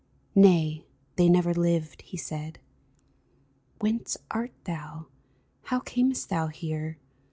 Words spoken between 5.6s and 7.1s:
How earnest thou here